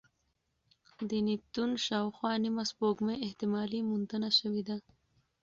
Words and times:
د 1.09 1.11
نیپتون 1.27 1.71
شاوخوا 1.85 2.31
نیمه 2.43 2.63
سپوږمۍ 2.71 3.17
احتمالي 3.27 3.79
موندنه 3.89 4.29
شوې 4.39 4.63
ده. 4.67 4.77